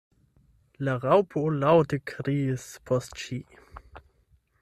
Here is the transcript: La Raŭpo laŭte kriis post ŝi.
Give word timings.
La 0.87 0.95
Raŭpo 1.03 1.43
laŭte 1.65 2.01
kriis 2.13 2.65
post 2.91 3.23
ŝi. 3.25 3.41